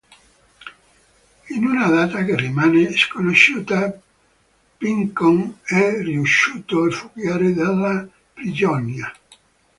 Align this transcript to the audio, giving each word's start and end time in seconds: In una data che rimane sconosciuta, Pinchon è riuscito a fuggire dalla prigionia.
In 1.49 1.63
una 1.63 1.87
data 1.91 2.23
che 2.25 2.35
rimane 2.35 2.91
sconosciuta, 2.97 4.01
Pinchon 4.75 5.59
è 5.61 6.01
riuscito 6.01 6.85
a 6.85 6.89
fuggire 6.89 7.53
dalla 7.53 8.07
prigionia. 8.33 9.13